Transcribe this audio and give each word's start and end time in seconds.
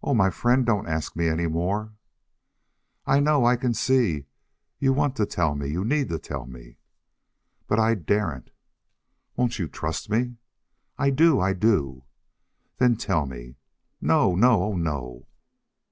"Oh, 0.00 0.14
my 0.14 0.30
friend, 0.30 0.64
don't 0.64 0.86
ask 0.86 1.16
me 1.16 1.26
any 1.26 1.48
more." 1.48 1.94
"I 3.04 3.18
know, 3.18 3.44
I 3.44 3.56
can 3.56 3.74
see 3.74 4.26
you 4.78 4.92
want 4.92 5.16
to 5.16 5.26
tell 5.26 5.56
me 5.56 5.66
you 5.66 5.84
need 5.84 6.08
to 6.10 6.20
tell." 6.20 6.48
"But 7.66 7.80
I 7.80 7.96
daren't." 7.96 8.50
"Won't 9.34 9.58
you 9.58 9.66
trust 9.66 10.08
me?" 10.08 10.36
"I 10.98 11.10
do 11.10 11.40
I 11.40 11.52
do." 11.52 12.04
"Then 12.78 12.94
tell 12.94 13.26
me." 13.26 13.56
"No 14.00 14.36
no 14.36 14.62
oh 14.62 14.76
no!" 14.76 15.26